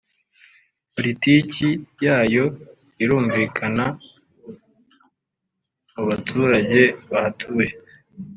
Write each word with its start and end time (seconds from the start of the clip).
politiki 0.93 1.67
yayo 2.05 2.45
irumvikana 3.03 3.85
mubaturage 5.91 6.81
bahatuye 7.09 7.67